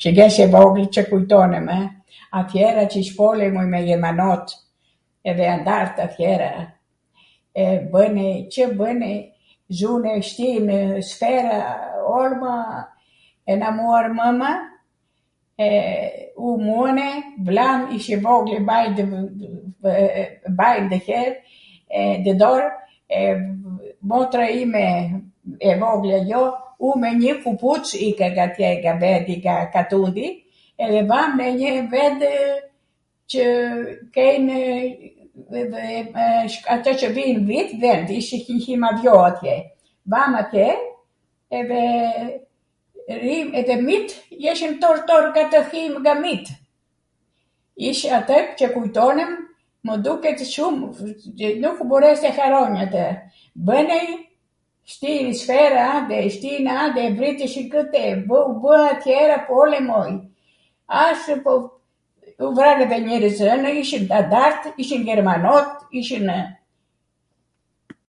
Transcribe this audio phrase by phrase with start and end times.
[0.00, 1.74] Cw jesh e vogwl, Cw kultonem, w?
[2.38, 4.46] Atjera q' ish polemo me jermanot,
[5.30, 6.50] edhe andart atjera,
[7.60, 9.16] e bwnej, Cw bwnej,
[9.80, 10.76] zun' e shtijnw
[11.10, 11.56] sfera,
[12.16, 12.56] olma,
[13.44, 14.52] e na muarr mwma,
[16.36, 17.08] u mune,
[17.48, 21.30] vllan, ish i vogwl vllai, e mbaj ndw hjer,
[22.20, 22.68] ndw dorw,
[23.18, 23.20] e
[24.10, 24.86] motra ime,
[25.60, 26.44] e vogla ajo,
[26.86, 30.26] u me njw kupuc ika ngatje, nga deti nga katundi
[30.84, 32.32] edhe vam nw njw vendw
[33.30, 33.46] qw
[34.12, 34.58] kejnw
[36.74, 39.54] atje qw vijn dhit edhe dhwnt, ish njw hjimadhjo atje,
[40.12, 40.66] vam atje
[43.62, 44.10] edhe minjt
[44.44, 46.48] jeshwn tor tor nga tw hijm nga minjt.
[47.88, 49.32] Ish ater qw kujtonem,
[49.86, 50.76] mw duketw shum...
[51.38, 52.98] qw nuk mbores te harronj atw.
[53.66, 54.08] Bwnej,
[54.90, 58.24] shtirij sfera ande, shtinw ande, vriteshin kwte, u
[58.60, 60.00] bw atjera polemo,
[61.06, 61.54] ase pu
[62.38, 63.46] u vranw edhe njerwzw,
[63.82, 65.54] ishin andartw, ishin jermano,
[65.98, 66.28] ishinw...